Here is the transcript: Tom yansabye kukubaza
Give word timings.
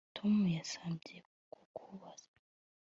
Tom 0.15 0.35
yansabye 0.55 1.15
kukubaza 1.51 2.31